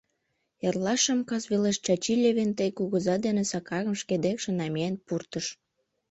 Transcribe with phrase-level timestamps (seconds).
[0.65, 5.45] Эрлашым кас велеш Чачи Левентей кугыза ден Сакарым шке декше намиен пуртыш.